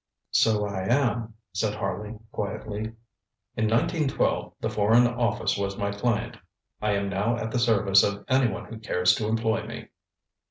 [0.33, 2.85] ŌĆØ ŌĆ£So I am, ŌĆØ said Harley quietly.
[3.55, 6.37] ŌĆ£In 1912 the Foreign Office was my client.
[6.81, 9.89] I am now at the service of anyone who cares to employ me.